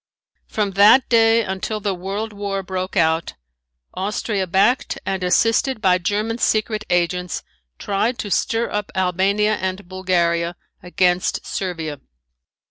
From 0.47 0.71
that 0.71 1.07
day 1.09 1.43
until 1.43 1.79
the 1.79 1.93
world 1.93 2.33
war 2.33 2.63
broke 2.63 2.97
out, 2.97 3.35
Austria 3.93 4.47
backed 4.47 4.97
and 5.05 5.23
assisted 5.23 5.79
by 5.79 5.99
German 5.99 6.39
secret 6.39 6.83
agents, 6.89 7.43
tried 7.77 8.17
to 8.17 8.31
stir 8.31 8.71
up 8.71 8.91
Albania 8.95 9.57
and 9.57 9.87
Bulgaria 9.87 10.55
against 10.81 11.45
Servia. 11.45 11.99